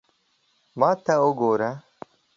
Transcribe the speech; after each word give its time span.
ما 0.79 0.89
ته 1.05 1.13
وګوره 1.23 1.71